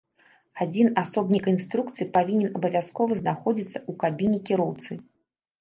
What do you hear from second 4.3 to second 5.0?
кіроўцы.